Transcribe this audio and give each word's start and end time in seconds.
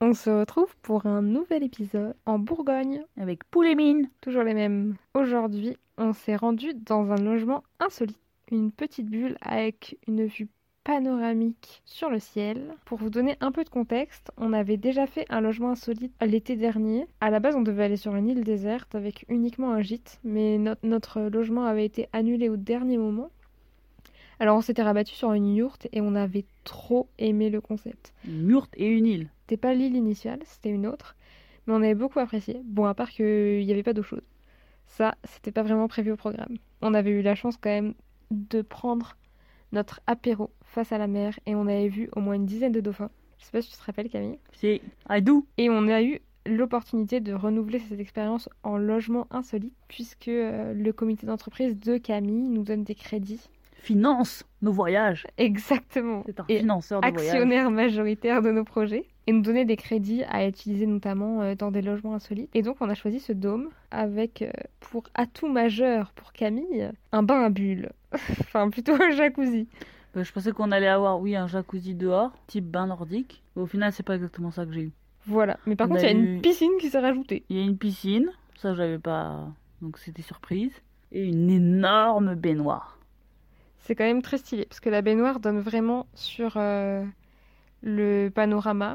On 0.00 0.12
se 0.12 0.28
retrouve 0.30 0.74
pour 0.82 1.06
un 1.06 1.22
nouvel 1.22 1.62
épisode 1.62 2.14
en 2.26 2.38
Bourgogne, 2.38 3.02
Avec 3.18 3.44
poulet 3.44 3.72
et 3.72 3.74
mine. 3.74 4.08
toujours 4.20 4.42
les 4.42 4.54
mêmes. 4.54 4.96
Aujourd'hui, 5.14 5.76
on 5.98 6.12
s'est 6.12 6.36
rendu 6.36 6.74
dans 6.74 7.10
un 7.12 7.16
logement 7.16 7.62
insolite, 7.80 8.18
une 8.50 8.70
petite 8.70 9.06
bulle 9.08 9.36
avec 9.40 9.96
une 10.06 10.24
vue 10.26 10.48
panoramique 10.82 11.82
sur 11.86 12.10
le 12.10 12.18
ciel. 12.18 12.74
Pour 12.84 12.98
vous 12.98 13.08
donner 13.08 13.36
un 13.40 13.52
peu 13.52 13.64
de 13.64 13.70
contexte, 13.70 14.30
on 14.36 14.52
avait 14.52 14.76
déjà 14.76 15.06
fait 15.06 15.24
un 15.30 15.40
logement 15.40 15.70
insolite 15.70 16.12
l'été 16.20 16.56
dernier. 16.56 17.06
À 17.20 17.30
la 17.30 17.40
base, 17.40 17.54
on 17.56 17.62
devait 17.62 17.84
aller 17.84 17.96
sur 17.96 18.14
une 18.14 18.28
île 18.28 18.44
déserte 18.44 18.94
avec 18.94 19.24
uniquement 19.28 19.72
un 19.72 19.80
gîte, 19.80 20.20
mais 20.24 20.58
no- 20.58 20.74
notre 20.82 21.20
logement 21.22 21.64
avait 21.64 21.86
été 21.86 22.08
annulé 22.12 22.48
au 22.50 22.56
dernier 22.56 22.98
moment. 22.98 23.30
Alors 24.40 24.56
on 24.56 24.60
s'était 24.60 24.82
rabattu 24.82 25.14
sur 25.14 25.32
une 25.32 25.54
yourte 25.54 25.86
et 25.92 26.00
on 26.00 26.14
avait 26.16 26.44
trop 26.64 27.08
aimé 27.18 27.48
le 27.50 27.60
concept. 27.60 28.12
Une 28.26 28.42
murte 28.42 28.74
et 28.76 28.88
une 28.88 29.06
île. 29.06 29.28
C'était 29.44 29.58
pas 29.58 29.74
l'île 29.74 29.94
initiale, 29.94 30.40
c'était 30.46 30.70
une 30.70 30.86
autre. 30.86 31.16
Mais 31.66 31.74
on 31.74 31.82
avait 31.82 31.94
beaucoup 31.94 32.18
apprécié. 32.18 32.62
Bon, 32.64 32.86
à 32.86 32.94
part 32.94 33.10
qu'il 33.10 33.62
n'y 33.66 33.70
avait 33.70 33.82
pas 33.82 33.92
d'eau 33.92 34.02
chaude. 34.02 34.24
Ça, 34.86 35.16
c'était 35.24 35.52
pas 35.52 35.62
vraiment 35.62 35.86
prévu 35.86 36.12
au 36.12 36.16
programme. 36.16 36.56
On 36.80 36.94
avait 36.94 37.10
eu 37.10 37.20
la 37.20 37.34
chance 37.34 37.58
quand 37.58 37.68
même 37.68 37.92
de 38.30 38.62
prendre 38.62 39.18
notre 39.72 40.00
apéro 40.06 40.50
face 40.62 40.92
à 40.92 40.98
la 40.98 41.08
mer 41.08 41.38
et 41.44 41.54
on 41.54 41.66
avait 41.66 41.88
vu 41.88 42.08
au 42.16 42.20
moins 42.20 42.34
une 42.34 42.46
dizaine 42.46 42.72
de 42.72 42.80
dauphins. 42.80 43.10
Je 43.38 43.44
sais 43.44 43.50
pas 43.50 43.60
si 43.60 43.70
tu 43.70 43.76
te 43.76 43.84
rappelles, 43.84 44.08
Camille. 44.08 44.38
C'est 44.52 44.80
I 45.10 45.20
do. 45.20 45.46
Et 45.58 45.68
on 45.68 45.88
a 45.88 46.02
eu 46.02 46.20
l'opportunité 46.46 47.20
de 47.20 47.34
renouveler 47.34 47.80
cette 47.80 48.00
expérience 48.00 48.48
en 48.62 48.78
logement 48.78 49.26
insolite 49.30 49.74
puisque 49.88 50.28
euh, 50.28 50.72
le 50.72 50.92
comité 50.94 51.26
d'entreprise 51.26 51.78
de 51.78 51.98
Camille 51.98 52.48
nous 52.48 52.62
donne 52.62 52.84
des 52.84 52.94
crédits. 52.94 53.50
Finance 53.84 54.44
nos 54.62 54.72
voyages. 54.72 55.26
Exactement. 55.36 56.22
C'est 56.26 56.40
un 56.40 56.44
Et 56.48 56.58
financeur 56.60 57.00
de 57.02 57.06
voyages. 57.08 57.28
actionnaire 57.30 57.70
majoritaire 57.70 58.40
de 58.42 58.50
nos 58.50 58.64
projets 58.64 59.04
et 59.26 59.32
nous 59.32 59.42
donner 59.42 59.64
des 59.64 59.76
crédits 59.76 60.22
à 60.24 60.46
utiliser 60.46 60.86
notamment 60.86 61.42
euh, 61.42 61.54
dans 61.54 61.70
des 61.70 61.82
logements 61.82 62.14
insolites. 62.14 62.48
Et 62.54 62.62
donc 62.62 62.76
on 62.80 62.88
a 62.88 62.94
choisi 62.94 63.20
ce 63.20 63.32
dôme 63.32 63.68
avec 63.90 64.40
euh, 64.42 64.50
pour 64.80 65.04
atout 65.14 65.48
majeur 65.48 66.12
pour 66.12 66.32
Camille 66.32 66.90
un 67.12 67.22
bain 67.22 67.42
à 67.42 67.50
bulles. 67.50 67.90
enfin 68.40 68.70
plutôt 68.70 68.94
un 68.94 69.10
jacuzzi. 69.10 69.68
Bah, 70.14 70.22
je 70.22 70.32
pensais 70.32 70.52
qu'on 70.52 70.70
allait 70.70 70.86
avoir, 70.88 71.20
oui, 71.20 71.36
un 71.36 71.46
jacuzzi 71.46 71.94
dehors, 71.94 72.32
type 72.46 72.64
bain 72.66 72.86
nordique. 72.86 73.42
Mais 73.56 73.62
au 73.62 73.66
final, 73.66 73.92
c'est 73.92 74.02
pas 74.04 74.14
exactement 74.14 74.50
ça 74.50 74.64
que 74.64 74.72
j'ai 74.72 74.82
eu. 74.82 74.92
Voilà. 75.26 75.58
Mais 75.66 75.74
par 75.76 75.88
On 75.88 75.90
contre 75.90 76.04
il 76.04 76.06
y 76.06 76.10
a 76.10 76.14
eu- 76.14 76.34
une 76.36 76.40
piscine 76.40 76.70
qui 76.80 76.88
s'est 76.88 77.00
rajoutée. 77.00 77.44
Il 77.50 77.56
y 77.56 77.60
a 77.60 77.64
une 77.64 77.76
piscine, 77.76 78.30
ça 78.56 78.74
j'avais 78.74 78.98
pas, 78.98 79.48
donc 79.82 79.98
c'était 79.98 80.22
surprise. 80.22 80.72
Et 81.12 81.24
une 81.26 81.50
énorme 81.50 82.34
baignoire. 82.34 82.98
C'est 83.84 83.94
quand 83.94 84.04
même 84.04 84.22
très 84.22 84.38
stylé 84.38 84.64
parce 84.64 84.80
que 84.80 84.88
la 84.88 85.02
baignoire 85.02 85.40
donne 85.40 85.60
vraiment 85.60 86.06
sur 86.14 86.54
euh, 86.56 87.04
le 87.82 88.30
panorama 88.30 88.94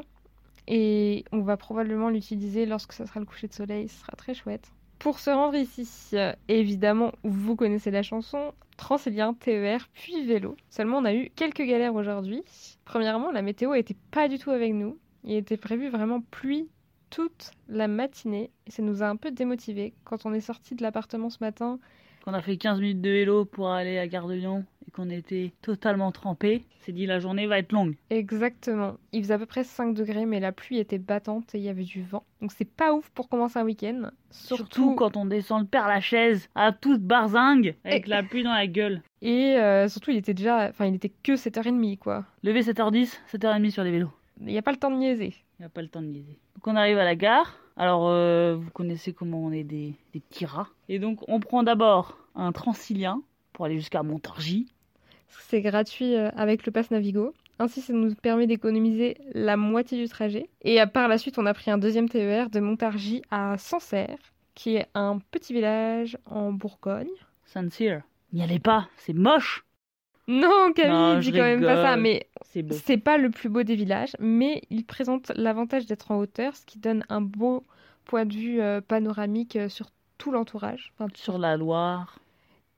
et 0.66 1.24
on 1.30 1.42
va 1.42 1.56
probablement 1.56 2.10
l'utiliser 2.10 2.66
lorsque 2.66 2.92
ça 2.92 3.06
sera 3.06 3.20
le 3.20 3.26
coucher 3.26 3.46
de 3.46 3.52
soleil, 3.52 3.88
ce 3.88 4.00
sera 4.00 4.12
très 4.16 4.34
chouette. 4.34 4.72
Pour 4.98 5.20
se 5.20 5.30
rendre 5.30 5.54
ici, 5.54 6.16
évidemment, 6.48 7.12
vous 7.22 7.54
connaissez 7.54 7.92
la 7.92 8.02
chanson, 8.02 8.52
Transilien, 8.76 9.32
TER, 9.32 9.88
puis 9.94 10.26
vélo. 10.26 10.56
Seulement, 10.70 10.98
on 10.98 11.04
a 11.04 11.14
eu 11.14 11.30
quelques 11.36 11.62
galères 11.62 11.94
aujourd'hui. 11.94 12.42
Premièrement, 12.84 13.30
la 13.30 13.42
météo 13.42 13.74
était 13.74 13.96
pas 14.10 14.28
du 14.28 14.38
tout 14.38 14.50
avec 14.50 14.74
nous. 14.74 14.98
Il 15.22 15.34
était 15.34 15.56
prévu 15.56 15.88
vraiment 15.88 16.20
pluie 16.20 16.68
toute 17.10 17.52
la 17.68 17.86
matinée 17.86 18.50
et 18.66 18.72
ça 18.72 18.82
nous 18.82 19.04
a 19.04 19.06
un 19.06 19.16
peu 19.16 19.30
démotivés. 19.30 19.94
Quand 20.02 20.26
on 20.26 20.34
est 20.34 20.40
sorti 20.40 20.74
de 20.74 20.82
l'appartement 20.82 21.30
ce 21.30 21.38
matin, 21.40 21.78
Qu'on 22.24 22.34
a 22.34 22.42
fait 22.42 22.58
15 22.58 22.80
minutes 22.80 23.00
de 23.00 23.10
vélo 23.10 23.44
pour 23.46 23.70
aller 23.70 23.98
à 23.98 24.06
Gare 24.06 24.28
de 24.28 24.34
Lyon 24.34 24.64
et 24.90 24.96
qu'on 24.96 25.08
était 25.08 25.52
totalement 25.62 26.10
trempés, 26.10 26.64
c'est 26.80 26.92
dit 26.92 27.06
la 27.06 27.20
journée 27.20 27.46
va 27.46 27.58
être 27.58 27.70
longue. 27.72 27.94
Exactement. 28.10 28.96
Il 29.12 29.22
faisait 29.22 29.34
à 29.34 29.38
peu 29.38 29.46
près 29.46 29.62
5 29.64 29.94
degrés, 29.94 30.26
mais 30.26 30.40
la 30.40 30.50
pluie 30.52 30.78
était 30.78 30.98
battante 30.98 31.54
et 31.54 31.58
il 31.58 31.64
y 31.64 31.68
avait 31.68 31.84
du 31.84 32.02
vent. 32.02 32.24
Donc 32.40 32.52
c'est 32.52 32.68
pas 32.68 32.92
ouf 32.92 33.08
pour 33.10 33.28
commencer 33.28 33.58
un 33.58 33.64
week-end. 33.64 34.10
Surtout, 34.30 34.56
Surtout, 34.56 34.94
quand 34.96 35.16
on 35.16 35.26
descend 35.26 35.60
le 35.62 35.66
Père 35.66 35.86
Lachaise 35.88 36.48
à 36.54 36.72
toute 36.72 37.02
barzingue 37.02 37.74
avec 37.84 38.06
Et- 38.06 38.10
la 38.10 38.22
pluie 38.22 38.42
dans 38.42 38.52
la 38.52 38.66
gueule. 38.66 39.02
Et 39.22 39.56
euh, 39.56 39.88
surtout, 39.88 40.10
il 40.10 40.16
était 40.16 40.34
déjà. 40.34 40.68
Enfin, 40.70 40.86
il 40.86 40.94
était 40.94 41.12
que 41.22 41.32
7h30, 41.36 41.98
quoi. 41.98 42.24
Lever 42.42 42.62
7h10, 42.62 43.18
7h30 43.32 43.70
sur 43.70 43.84
les 43.84 43.90
vélos. 43.90 44.10
Il 44.40 44.46
n'y 44.46 44.58
a 44.58 44.62
pas 44.62 44.72
le 44.72 44.78
temps 44.78 44.90
de 44.90 44.96
niaiser. 44.96 45.34
Il 45.58 45.62
n'y 45.62 45.66
a 45.66 45.68
pas 45.68 45.82
le 45.82 45.88
temps 45.88 46.00
de 46.02 46.06
liser. 46.08 46.38
Donc 46.56 46.66
on 46.66 46.74
arrive 46.76 46.98
à 46.98 47.04
la 47.04 47.14
gare. 47.14 47.58
Alors 47.76 48.08
euh, 48.08 48.56
vous 48.58 48.70
connaissez 48.70 49.12
comment 49.12 49.38
on 49.44 49.52
est 49.52 49.64
des, 49.64 49.94
des 50.14 50.20
petits 50.20 50.46
rats. 50.46 50.68
Et 50.88 50.98
donc 50.98 51.20
on 51.28 51.38
prend 51.40 51.62
d'abord 51.62 52.18
un 52.34 52.50
Transilien 52.52 53.20
pour 53.52 53.66
aller 53.66 53.76
jusqu'à 53.76 54.02
Montargis. 54.02 54.72
C'est 55.48 55.60
gratuit 55.60 56.14
euh, 56.14 56.30
avec 56.36 56.66
le 56.66 56.72
pass 56.72 56.90
Navigo. 56.90 57.34
Ainsi, 57.58 57.80
ça 57.80 57.92
nous 57.92 58.14
permet 58.14 58.46
d'économiser 58.46 59.18
la 59.34 59.56
moitié 59.56 60.00
du 60.00 60.08
trajet. 60.08 60.48
Et 60.62 60.80
euh, 60.80 60.86
par 60.86 61.08
la 61.08 61.18
suite, 61.18 61.38
on 61.38 61.46
a 61.46 61.54
pris 61.54 61.70
un 61.70 61.78
deuxième 61.78 62.08
TER 62.08 62.50
de 62.50 62.60
Montargis 62.60 63.22
à 63.30 63.58
Sancerre, 63.58 64.18
qui 64.54 64.76
est 64.76 64.86
un 64.94 65.18
petit 65.30 65.52
village 65.52 66.16
en 66.26 66.52
Bourgogne. 66.52 67.10
Saint-Cyr. 67.44 68.02
N'y 68.32 68.42
allez 68.42 68.60
pas, 68.60 68.88
c'est 68.96 69.12
moche. 69.12 69.64
Non, 70.28 70.72
Camille, 70.74 70.92
Non, 70.92 71.18
dis 71.18 71.26
je 71.26 71.32
quand 71.32 71.42
même 71.42 71.62
pas 71.62 71.82
ça, 71.82 71.96
mais 71.96 72.28
C'est 72.70 72.98
pas 72.98 73.18
le 73.18 73.30
plus 73.30 73.48
beau 73.48 73.64
des 73.64 73.74
villages, 73.74 74.12
mais 74.20 74.62
il 74.70 74.84
présente 74.84 75.32
l'avantage 75.34 75.86
d'être 75.86 76.12
en 76.12 76.18
hauteur, 76.18 76.54
ce 76.54 76.64
qui 76.64 76.78
donne 76.78 77.04
un 77.08 77.20
beau 77.20 77.64
point 78.04 78.24
de 78.24 78.34
vue 78.34 78.60
euh, 78.60 78.80
panoramique 78.80 79.58
sur 79.68 79.90
tout 80.18 80.30
l'entourage. 80.30 80.92
Enfin, 80.94 81.10
Sur 81.14 81.38
la 81.38 81.56
Loire. 81.56 82.20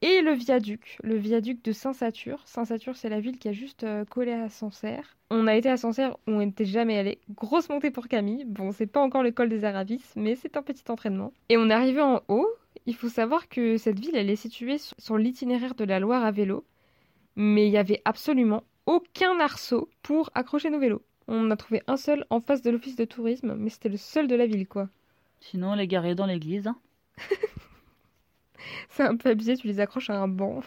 Et 0.05 0.21
le 0.21 0.33
viaduc, 0.33 0.99
le 1.05 1.17
viaduc 1.17 1.65
de 1.65 1.71
Saint-Satur. 1.71 2.43
Saint-Satur, 2.45 2.97
c'est 2.97 3.09
la 3.09 3.21
ville 3.21 3.39
qui 3.39 3.49
a 3.49 3.53
juste 3.53 3.85
euh, 3.85 4.05
collé 4.05 4.33
à 4.33 4.49
Sancerre. 4.49 5.17
On 5.31 5.47
a 5.47 5.55
été 5.55 5.71
à 5.71 5.77
Sancerre 5.77 6.17
où 6.27 6.33
on 6.33 6.39
n'était 6.41 6.65
jamais 6.65 6.99
allé. 6.99 7.21
Grosse 7.37 7.69
montée 7.69 7.93
pour 7.93 8.09
Camille. 8.09 8.45
Bon, 8.45 8.73
c'est 8.73 8.89
pas 8.89 9.01
encore 9.01 9.23
le 9.23 9.31
col 9.31 9.49
des 9.49 9.65
Aravis, 9.65 10.03
mais 10.17 10.35
c'est 10.35 10.57
un 10.57 10.63
petit 10.63 10.83
entraînement. 10.89 11.33
Et 11.49 11.57
on 11.57 11.71
est 11.71 11.73
arrivé 11.73 12.03
en 12.03 12.21
haut. 12.27 12.49
Il 12.87 12.97
faut 12.97 13.09
savoir 13.09 13.49
que 13.49 13.77
cette 13.77 14.01
ville, 14.01 14.17
elle 14.17 14.29
est 14.29 14.35
située 14.35 14.79
sur, 14.99 15.19
l'itinéraire 15.19 15.77
de 15.77 15.85
la 15.85 16.01
Loire 16.01 16.25
à 16.25 16.33
vélo. 16.33 16.65
Mais 17.37 17.69
il 17.69 17.73
y 17.73 17.79
avait 17.79 18.03
absolument 18.05 18.65
aucun 18.87 19.39
arceau 19.39 19.89
pour 20.03 20.31
accrocher 20.35 20.71
nos 20.71 20.81
vélos. 20.81 21.03
On 21.29 21.47
en 21.47 21.51
a 21.53 21.57
trouvé 21.57 21.81
un 21.87 21.97
seul 21.97 22.27
en 22.29 22.41
face 22.41 22.63
de 22.63 22.73
l'office 22.73 22.97
de 22.97 23.05
tourisme, 23.05 23.55
mais 23.57 23.71
c'était 23.71 23.89
le 23.89 23.97
seul 23.97 24.27
de 24.27 24.35
la 24.35 24.47
ville, 24.47 24.67
quoi. 24.67 24.89
Sinon 25.39 25.75
les 25.75 25.87
garer 25.87 26.17
dans 26.17 26.27
l'église. 26.27 26.67
hein. 26.67 26.77
C'est 28.91 29.03
un 29.03 29.17
peu 29.17 29.31
abusé, 29.31 29.57
tu 29.57 29.67
les 29.67 29.81
accroches 29.81 30.11
à 30.11 30.19
un 30.19 30.29
banc. 30.29 30.63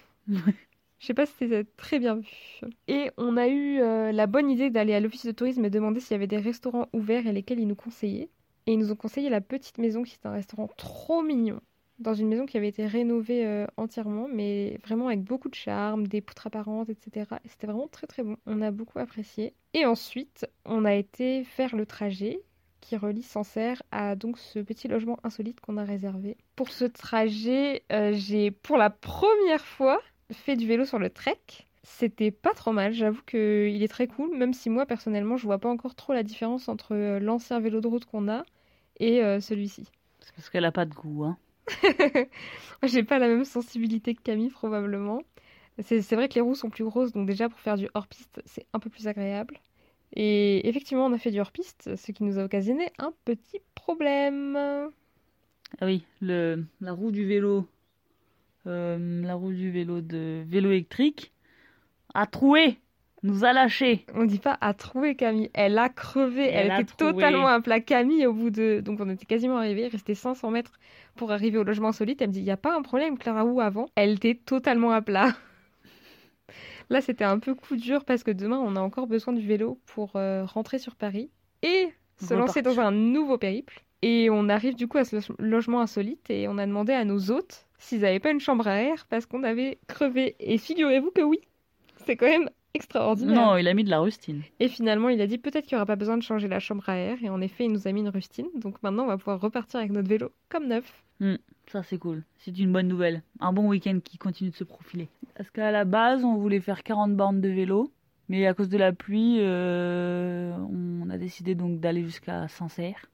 Je 0.99 1.07
sais 1.07 1.13
pas 1.13 1.25
si 1.25 1.33
c'était 1.37 1.65
très 1.77 1.99
bien 1.99 2.15
vu. 2.15 2.61
Et 2.87 3.11
on 3.17 3.37
a 3.37 3.47
eu 3.47 3.79
euh, 3.79 4.11
la 4.11 4.27
bonne 4.27 4.49
idée 4.49 4.69
d'aller 4.69 4.93
à 4.93 4.99
l'office 4.99 5.25
de 5.25 5.31
tourisme 5.31 5.63
et 5.65 5.69
demander 5.69 5.99
s'il 5.99 6.11
y 6.11 6.15
avait 6.15 6.27
des 6.27 6.37
restaurants 6.37 6.87
ouverts 6.93 7.27
et 7.27 7.31
lesquels 7.31 7.59
ils 7.59 7.67
nous 7.67 7.75
conseillaient. 7.75 8.29
Et 8.67 8.73
ils 8.73 8.79
nous 8.79 8.91
ont 8.91 8.95
conseillé 8.95 9.29
la 9.29 9.41
petite 9.41 9.77
maison 9.77 10.03
qui 10.03 10.15
était 10.15 10.27
un 10.27 10.33
restaurant 10.33 10.69
trop 10.77 11.21
mignon. 11.21 11.61
Dans 11.99 12.13
une 12.13 12.27
maison 12.27 12.45
qui 12.45 12.57
avait 12.57 12.67
été 12.67 12.85
rénovée 12.85 13.45
euh, 13.45 13.67
entièrement, 13.77 14.27
mais 14.27 14.79
vraiment 14.83 15.07
avec 15.07 15.23
beaucoup 15.23 15.47
de 15.47 15.55
charme, 15.55 16.07
des 16.07 16.21
poutres 16.21 16.47
apparentes, 16.47 16.89
etc. 16.89 17.39
Et 17.45 17.49
c'était 17.49 17.67
vraiment 17.67 17.87
très 17.87 18.07
très 18.07 18.23
bon. 18.23 18.35
On 18.45 18.61
a 18.61 18.71
beaucoup 18.71 18.99
apprécié. 18.99 19.53
Et 19.73 19.85
ensuite, 19.85 20.47
on 20.65 20.85
a 20.85 20.95
été 20.95 21.43
faire 21.43 21.75
le 21.75 21.85
trajet 21.85 22.41
qui 22.85 22.97
relie 22.97 23.23
Sancerre 23.23 23.81
à 23.91 24.15
donc 24.15 24.37
ce 24.37 24.59
petit 24.59 24.87
logement 24.87 25.17
insolite 25.23 25.59
qu'on 25.59 25.77
a 25.77 25.83
réservé. 25.83 26.37
Pour 26.55 26.69
ce 26.69 26.85
trajet, 26.85 27.83
euh, 27.91 28.13
j'ai 28.13 28.51
pour 28.51 28.77
la 28.77 28.91
première 28.91 29.65
fois 29.65 29.99
fait 30.31 30.55
du 30.55 30.67
vélo 30.67 30.85
sur 30.85 30.99
le 30.99 31.09
trek. 31.09 31.39
C'était 31.81 32.31
pas 32.31 32.53
trop 32.53 32.71
mal, 32.71 32.93
j'avoue 32.93 33.21
qu'il 33.23 33.81
est 33.81 33.87
très 33.87 34.07
cool, 34.07 34.35
même 34.37 34.53
si 34.53 34.69
moi 34.69 34.85
personnellement 34.85 35.35
je 35.35 35.45
vois 35.45 35.57
pas 35.57 35.69
encore 35.69 35.95
trop 35.95 36.13
la 36.13 36.23
différence 36.23 36.69
entre 36.69 36.95
euh, 36.95 37.19
l'ancien 37.19 37.59
vélo 37.59 37.81
de 37.81 37.87
route 37.87 38.05
qu'on 38.05 38.29
a 38.29 38.43
et 38.99 39.23
euh, 39.23 39.39
celui-ci. 39.39 39.89
C'est 40.19 40.35
parce 40.35 40.49
qu'elle 40.49 40.65
a 40.65 40.71
pas 40.71 40.85
de 40.85 40.93
goût. 40.93 41.25
Hein. 41.25 41.37
J'ai 42.83 43.03
pas 43.03 43.17
la 43.17 43.27
même 43.27 43.45
sensibilité 43.45 44.13
que 44.13 44.21
Camille 44.21 44.49
probablement. 44.49 45.21
C'est 45.79 46.01
c'est 46.03 46.15
vrai 46.15 46.29
que 46.29 46.35
les 46.35 46.41
roues 46.41 46.55
sont 46.55 46.69
plus 46.69 46.83
grosses, 46.83 47.11
donc 47.13 47.27
déjà 47.27 47.49
pour 47.49 47.59
faire 47.59 47.77
du 47.77 47.89
hors-piste, 47.95 48.41
c'est 48.45 48.67
un 48.73 48.79
peu 48.79 48.91
plus 48.91 49.07
agréable. 49.07 49.59
Et 50.13 50.67
effectivement, 50.67 51.05
on 51.05 51.13
a 51.13 51.17
fait 51.17 51.31
du 51.31 51.39
hors-piste, 51.39 51.95
ce 51.95 52.11
qui 52.11 52.23
nous 52.23 52.39
a 52.39 52.43
occasionné 52.45 52.91
un 52.99 53.11
petit 53.25 53.59
problème. 53.75 54.55
Ah 54.55 55.85
oui, 55.85 56.05
le, 56.21 56.63
la 56.81 56.93
roue 56.93 57.11
du 57.11 57.25
vélo. 57.25 57.67
euh, 58.67 59.21
la 59.23 59.35
roue 59.35 59.51
du 59.53 59.71
vélo 59.71 60.01
de 60.01 60.43
vélo 60.47 60.71
électrique 60.71 61.31
a 62.13 62.25
troué. 62.27 62.77
Nous 63.23 63.43
a 63.43 63.53
lâché. 63.53 64.05
On 64.13 64.25
dit 64.25 64.37
pas 64.39 64.55
à 64.61 64.73
trouver 64.75 65.15
Camille, 65.15 65.49
elle 65.55 65.77
a 65.79 65.89
crevé, 65.89 66.43
elle, 66.47 66.67
Elle 66.67 66.71
a 66.71 66.81
était 66.81 66.93
troué. 66.95 67.11
totalement 67.13 67.47
à 67.47 67.59
plat. 67.59 67.79
Camille, 67.81 68.27
au 68.27 68.33
bout 68.33 68.51
de. 68.51 68.81
Donc 68.85 68.99
on 68.99 69.09
était 69.09 69.25
quasiment 69.25 69.57
arrivé, 69.57 69.81
il 69.83 69.87
restait 69.87 70.13
500 70.15 70.51
mètres 70.51 70.73
pour 71.15 71.31
arriver 71.31 71.57
au 71.57 71.63
logement 71.63 71.87
insolite. 71.89 72.21
Elle 72.21 72.27
me 72.29 72.33
dit, 72.33 72.39
il 72.39 72.43
n'y 72.45 72.51
a 72.51 72.57
pas 72.57 72.75
un 72.77 72.83
problème, 72.83 73.17
Clara 73.17 73.43
Wu, 73.43 73.61
avant. 73.61 73.87
Elle 73.95 74.11
était 74.11 74.35
totalement 74.35 74.91
à 74.91 75.01
plat. 75.01 75.35
Là, 76.89 77.01
c'était 77.01 77.23
un 77.23 77.39
peu 77.39 77.55
coup 77.55 77.75
dur 77.75 78.05
parce 78.05 78.23
que 78.23 78.31
demain, 78.31 78.57
on 78.59 78.75
a 78.75 78.79
encore 78.81 79.07
besoin 79.07 79.33
du 79.33 79.45
vélo 79.45 79.79
pour 79.85 80.15
euh, 80.15 80.45
rentrer 80.45 80.79
sur 80.79 80.95
Paris 80.95 81.29
et 81.63 81.89
se 82.19 82.33
lancer 82.39 82.61
dans 82.61 82.79
un 82.79 82.91
nouveau 82.91 83.37
périple. 83.37 83.83
Et 84.01 84.29
on 84.29 84.49
arrive 84.49 84.75
du 84.75 84.87
coup 84.87 84.97
à 84.99 85.05
ce 85.05 85.15
lo- 85.15 85.35
logement 85.39 85.81
insolite 85.81 86.29
et 86.29 86.47
on 86.47 86.57
a 86.57 86.65
demandé 86.65 86.93
à 86.93 87.05
nos 87.05 87.31
hôtes 87.31 87.65
s'ils 87.79 88.01
n'avaient 88.01 88.19
pas 88.19 88.29
une 88.31 88.39
chambre 88.39 88.67
à 88.67 88.75
air 88.81 89.05
parce 89.09 89.25
qu'on 89.25 89.43
avait 89.43 89.79
crevé. 89.87 90.35
Et 90.39 90.57
figurez-vous 90.57 91.11
que 91.11 91.21
oui, 91.21 91.39
c'est 92.05 92.15
quand 92.15 92.27
même 92.27 92.49
extraordinaire. 92.75 93.35
Non, 93.35 93.57
il 93.57 93.67
a 93.67 93.73
mis 93.73 93.83
de 93.83 93.89
la 93.89 93.99
rustine. 93.99 94.43
Et 94.59 94.67
finalement, 94.67 95.09
il 95.09 95.19
a 95.21 95.27
dit 95.27 95.37
peut-être 95.37 95.65
qu'il 95.65 95.75
n'y 95.75 95.79
aura 95.79 95.85
pas 95.87 95.95
besoin 95.95 96.17
de 96.17 96.23
changer 96.23 96.47
la 96.47 96.59
chambre 96.59 96.87
à 96.87 96.97
air. 96.97 97.17
Et 97.23 97.29
en 97.29 97.41
effet, 97.41 97.65
il 97.65 97.71
nous 97.71 97.87
a 97.87 97.91
mis 97.91 98.01
une 98.01 98.09
rustine. 98.09 98.47
Donc 98.55 98.83
maintenant, 98.83 99.05
on 99.05 99.07
va 99.07 99.17
pouvoir 99.17 99.39
repartir 99.41 99.79
avec 99.79 99.91
notre 99.91 100.09
vélo 100.09 100.31
comme 100.49 100.67
neuf. 100.67 101.03
Ça, 101.67 101.81
c'est 101.81 101.97
cool. 101.97 102.23
C'est 102.37 102.55
une 102.59 102.71
bonne 102.71 102.87
nouvelle. 102.87 103.23
Un 103.39 103.53
bon 103.53 103.67
week-end 103.69 103.99
qui 104.03 104.17
continue 104.19 104.51
de 104.51 104.55
se 104.55 104.63
profiler. 104.65 105.07
Parce 105.35 105.49
qu'à 105.49 105.71
la 105.71 105.85
base, 105.85 106.23
on 106.23 106.35
voulait 106.35 106.61
faire 106.61 106.83
40 106.83 107.15
bornes 107.15 107.41
de 107.41 107.49
vélo. 107.49 107.91
Mais 108.29 108.47
à 108.47 108.53
cause 108.53 108.69
de 108.69 108.77
la 108.77 108.91
pluie, 108.91 109.37
euh, 109.39 110.55
on 110.71 111.09
a 111.09 111.17
décidé 111.17 111.53
donc 111.53 111.79
d'aller 111.79 112.03
jusqu'à 112.03 112.47
Sancerre. 112.47 113.05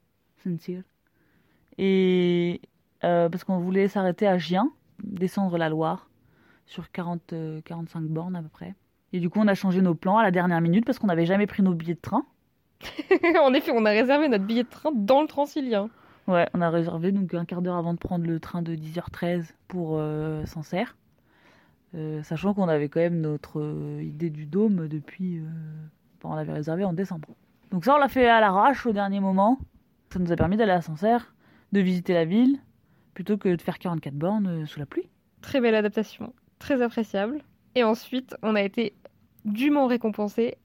Saint-Cyr. 0.44 0.84
Et 1.78 2.62
euh, 3.04 3.30
parce 3.30 3.44
qu'on 3.44 3.60
voulait 3.60 3.88
s'arrêter 3.88 4.28
à 4.28 4.38
Gien, 4.38 4.72
descendre 5.04 5.58
la 5.58 5.70
Loire, 5.70 6.10
sur 6.66 6.92
40, 6.92 7.34
euh, 7.34 7.62
45 7.66 8.04
bornes 8.04 8.36
à 8.36 8.42
peu 8.42 8.50
près. 8.50 8.76
Et 9.14 9.20
du 9.20 9.30
coup, 9.30 9.40
on 9.40 9.48
a 9.48 9.56
changé 9.56 9.82
nos 9.82 9.96
plans 9.96 10.18
à 10.18 10.24
la 10.24 10.32
dernière 10.32 10.62
minute 10.62 10.86
parce 10.86 10.98
qu'on 10.98 11.08
n'avait 11.08 11.26
jamais 11.26 11.48
pris 11.48 11.62
nos 11.64 11.74
billets 11.74 11.96
de 11.96 12.00
train. 12.00 12.26
en 13.44 13.54
effet, 13.54 13.72
on 13.76 13.86
a 13.86 13.90
réservé 13.90 14.30
notre 14.30 14.46
billet 14.46 14.64
de 14.64 14.70
train 14.70 14.92
dans 14.94 15.22
le 15.22 15.28
Transilien. 15.28 15.90
Ouais, 16.28 16.48
on 16.54 16.62
a 16.62 16.70
réservé 16.70 17.12
donc 17.12 17.34
un 17.34 17.46
quart 17.46 17.62
d'heure 17.62 17.76
avant 17.76 17.94
de 17.94 18.00
prendre 18.00 18.26
le 18.26 18.40
train 18.40 18.62
de 18.62 18.76
10h13 18.76 19.52
pour 19.68 20.02
Sancerre. 20.46 20.96
Euh, 21.94 22.24
sachant 22.24 22.54
qu'on 22.54 22.70
avait 22.70 22.88
quand 22.88 23.02
même 23.02 23.20
notre 23.20 23.60
euh, 23.60 24.02
idée 24.02 24.30
du 24.30 24.46
dôme 24.46 24.88
depuis. 24.88 25.40
euh, 25.40 25.50
on 26.24 26.36
l'avait 26.36 26.54
réservé 26.54 26.84
en 26.84 26.94
décembre. 26.94 27.30
Donc 27.72 27.84
ça, 27.84 27.96
on 27.96 27.98
l'a 27.98 28.08
fait 28.08 28.28
à 28.28 28.40
l'arrache 28.40 28.86
au 28.86 28.94
dernier 28.94 29.20
moment. 29.20 29.60
Ça 30.14 30.20
nous 30.20 30.32
a 30.32 30.36
permis 30.36 30.56
d'aller 30.58 30.72
à 30.72 30.82
Sancerre, 30.82 31.34
de 31.72 31.80
visiter 31.80 32.14
la 32.14 32.26
ville, 32.26 32.60
plutôt 33.14 33.38
que 33.38 33.50
de 33.50 33.62
faire 33.62 33.80
44 33.80 34.14
bornes 34.14 34.66
sous 34.66 34.80
la 34.80 34.86
pluie. 34.86 35.10
Très 35.42 35.60
belle 35.60 35.76
adaptation, 35.76 36.34
très 36.60 36.82
appréciable. 36.82 37.42
Et 37.76 37.84
ensuite, 37.84 38.36
on 38.44 38.56
a 38.56 38.62
été 38.62 38.94
dûment 39.46 39.88
récompensé 39.88 40.58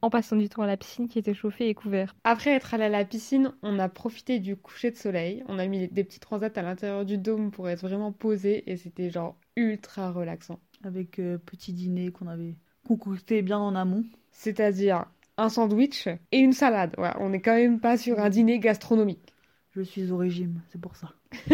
en 0.00 0.10
passant 0.10 0.36
du 0.36 0.48
temps 0.48 0.62
à 0.62 0.66
la 0.66 0.76
piscine 0.76 1.08
qui 1.08 1.18
était 1.18 1.34
chauffée 1.34 1.68
et 1.68 1.74
couverte. 1.74 2.16
Après 2.24 2.50
être 2.50 2.74
allé 2.74 2.84
à 2.84 2.88
la 2.88 3.04
piscine, 3.04 3.52
on 3.62 3.78
a 3.78 3.88
profité 3.88 4.38
du 4.38 4.56
coucher 4.56 4.90
de 4.90 4.96
soleil. 4.96 5.42
On 5.48 5.58
a 5.58 5.66
mis 5.66 5.88
des 5.88 6.04
petits 6.04 6.20
transats 6.20 6.50
à 6.54 6.62
l'intérieur 6.62 7.04
du 7.04 7.18
dôme 7.18 7.50
pour 7.50 7.68
être 7.68 7.80
vraiment 7.80 8.12
posé 8.12 8.70
et 8.70 8.76
c'était 8.76 9.10
genre 9.10 9.36
ultra 9.58 10.12
relaxant. 10.12 10.60
Avec 10.84 11.18
euh, 11.18 11.38
petit 11.38 11.72
dîner 11.72 12.10
qu'on 12.12 12.28
avait 12.28 12.54
concocté 12.86 13.42
bien 13.42 13.58
en 13.58 13.74
amont. 13.74 14.04
C'est-à-dire 14.30 15.06
un 15.36 15.48
sandwich 15.48 16.08
et 16.32 16.38
une 16.38 16.52
salade. 16.52 16.94
Ouais, 16.98 17.12
on 17.18 17.30
n'est 17.30 17.40
quand 17.40 17.54
même 17.54 17.80
pas 17.80 17.96
sur 17.96 18.20
un 18.20 18.30
dîner 18.30 18.58
gastronomique. 18.58 19.34
Je 19.72 19.82
suis 19.82 20.10
au 20.10 20.16
régime, 20.16 20.62
c'est 20.68 20.80
pour 20.80 20.96
ça. 20.96 21.12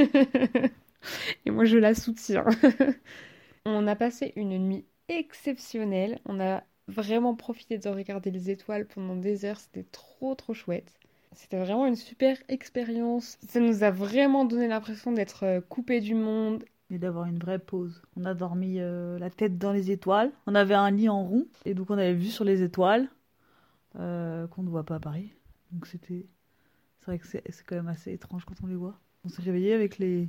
et 1.47 1.51
moi, 1.51 1.65
je 1.65 1.79
la 1.79 1.95
soutiens. 1.95 2.45
on 3.65 3.87
a 3.87 3.97
passé 3.97 4.33
une 4.37 4.59
nuit 4.59 4.85
exceptionnelle. 5.09 6.19
On 6.27 6.41
a 6.41 6.63
vraiment 6.89 7.35
profité 7.35 7.79
de 7.79 7.89
regarder 7.89 8.31
les 8.31 8.51
étoiles 8.51 8.87
pendant 8.87 9.17
des 9.17 9.45
heures. 9.45 9.59
C'était 9.59 9.87
trop, 9.91 10.35
trop 10.35 10.55
chouette. 10.55 10.93
C'était 11.35 11.59
vraiment 11.59 11.87
une 11.87 11.97
super 11.97 12.37
expérience. 12.49 13.39
Ça 13.49 13.61
nous 13.61 13.83
a 13.83 13.91
vraiment 13.91 14.45
donné 14.45 14.69
l'impression 14.69 15.13
d'être 15.13 15.45
euh, 15.45 15.61
coupé 15.61 16.01
du 16.01 16.15
monde. 16.15 16.65
Et 16.91 16.99
d'avoir 16.99 17.27
une 17.27 17.39
vraie 17.39 17.59
pause. 17.59 18.03
On 18.17 18.25
a 18.25 18.35
dormi 18.35 18.77
euh, 18.79 19.19
la 19.19 19.31
tête 19.31 19.59
dans 19.59 19.73
les 19.73 19.91
étoiles. 19.91 20.31
On 20.47 20.55
avait 20.55 20.75
un 20.75 20.91
lit 20.91 21.09
en 21.09 21.25
rond. 21.25 21.47
Et 21.65 21.75
donc 21.75 21.91
on 21.91 21.95
avait 21.95 22.15
vu 22.15 22.27
sur 22.27 22.45
les 22.45 22.63
étoiles 22.63 23.09
euh, 23.99 24.47
qu'on 24.49 24.63
ne 24.63 24.69
voit 24.69 24.85
pas 24.85 24.97
à 24.97 25.01
Paris. 25.01 25.33
Donc 25.73 25.87
c'était. 25.87 26.27
C'est 27.01 27.07
vrai 27.07 27.19
que 27.19 27.27
c'est 27.27 27.43
c'est 27.51 27.65
quand 27.65 27.77
même 27.77 27.89
assez 27.89 28.13
étrange 28.13 28.45
quand 28.45 28.55
on 28.63 28.67
les 28.67 28.77
voit. 28.77 28.99
On 29.25 29.29
s'est 29.29 29.43
réveillé 29.43 29.73
avec 29.73 29.99
les... 29.99 30.29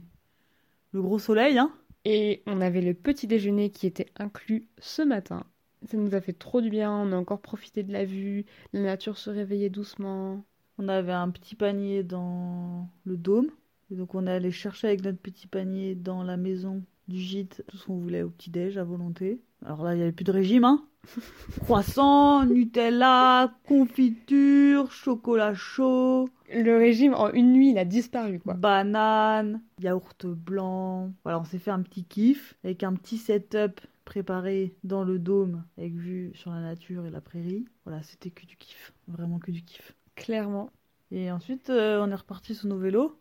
le 0.91 1.01
gros 1.01 1.19
soleil, 1.19 1.57
hein. 1.57 1.71
Et 2.05 2.43
on 2.47 2.61
avait 2.61 2.81
le 2.81 2.93
petit 2.93 3.27
déjeuner 3.27 3.69
qui 3.69 3.87
était 3.87 4.11
inclus 4.15 4.67
ce 4.79 5.01
matin. 5.01 5.43
Ça 5.89 5.97
nous 5.97 6.15
a 6.15 6.21
fait 6.21 6.33
trop 6.33 6.61
du 6.61 6.69
bien. 6.69 6.91
On 6.91 7.11
a 7.11 7.17
encore 7.17 7.41
profité 7.41 7.83
de 7.83 7.91
la 7.91 8.05
vue. 8.05 8.45
La 8.73 8.81
nature 8.81 9.17
se 9.17 9.29
réveillait 9.29 9.69
doucement. 9.69 10.43
On 10.77 10.87
avait 10.87 11.11
un 11.11 11.29
petit 11.29 11.55
panier 11.55 12.03
dans 12.03 12.89
le 13.05 13.17
dôme. 13.17 13.49
Et 13.91 13.95
donc 13.95 14.15
on 14.15 14.27
est 14.27 14.31
allé 14.31 14.51
chercher 14.51 14.87
avec 14.87 15.03
notre 15.03 15.19
petit 15.19 15.47
panier 15.47 15.95
dans 15.95 16.23
la 16.23 16.37
maison 16.37 16.83
du 17.07 17.19
gîte 17.19 17.63
tout 17.67 17.77
ce 17.77 17.85
qu'on 17.85 17.97
voulait 17.97 18.23
au 18.23 18.29
petit-déj 18.29 18.77
à 18.77 18.83
volonté. 18.83 19.41
Alors 19.63 19.83
là, 19.83 19.93
il 19.93 19.97
n'y 19.97 20.03
avait 20.03 20.11
plus 20.11 20.25
de 20.25 20.31
régime, 20.31 20.63
hein. 20.63 20.85
Croissant, 21.61 22.45
Nutella, 22.45 23.53
confiture, 23.67 24.91
chocolat 24.91 25.53
chaud, 25.53 26.29
Le 26.51 26.77
régime 26.77 27.13
en 27.13 27.31
une 27.31 27.53
nuit, 27.53 27.71
il 27.71 27.77
a 27.77 27.85
disparu 27.85 28.39
quoi. 28.39 28.55
banane, 28.55 29.61
yaourt 29.79 30.25
blanc. 30.25 31.13
Voilà, 31.23 31.39
on 31.39 31.43
s'est 31.43 31.59
fait 31.59 31.71
un 31.71 31.81
petit 31.83 32.03
kiff 32.05 32.55
avec 32.63 32.83
un 32.83 32.93
petit 32.93 33.17
setup 33.17 33.81
préparé 34.03 34.75
dans 34.83 35.03
le 35.03 35.19
dôme 35.19 35.63
avec 35.77 35.93
vue 35.93 36.31
sur 36.33 36.51
la 36.51 36.61
nature 36.61 37.05
et 37.05 37.11
la 37.11 37.21
prairie. 37.21 37.65
Voilà, 37.85 38.01
c'était 38.01 38.31
que 38.31 38.45
du 38.45 38.57
kiff, 38.57 38.93
vraiment 39.07 39.39
que 39.39 39.51
du 39.51 39.61
kiff. 39.63 39.95
Clairement. 40.15 40.71
Et 41.11 41.31
ensuite, 41.31 41.69
euh, 41.69 42.03
on 42.03 42.09
est 42.09 42.15
reparti 42.15 42.55
sur 42.55 42.67
nos 42.67 42.77
vélos. 42.77 43.15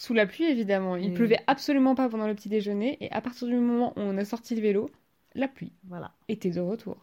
Sous 0.00 0.14
la 0.14 0.24
pluie 0.26 0.44
évidemment. 0.44 0.96
Il 0.96 1.10
Et- 1.10 1.14
pleuvait 1.14 1.40
absolument 1.46 1.94
pas 1.94 2.08
pendant 2.08 2.26
le 2.26 2.34
petit 2.34 2.48
déjeuner. 2.48 2.96
Et 3.04 3.12
à 3.12 3.20
partir 3.20 3.46
du 3.48 3.54
moment 3.54 3.92
où 3.96 4.00
on 4.00 4.16
a 4.16 4.24
sorti 4.24 4.54
le 4.54 4.62
vélo, 4.62 4.88
la 5.34 5.46
pluie 5.46 5.74
Voilà. 5.84 6.14
était 6.28 6.48
de 6.48 6.60
retour. 6.60 6.96